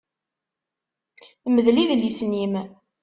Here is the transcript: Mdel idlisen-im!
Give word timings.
Mdel 1.55 1.77
idlisen-im! 1.83 2.53